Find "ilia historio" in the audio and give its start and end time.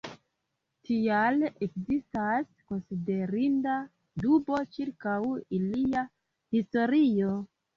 5.59-7.37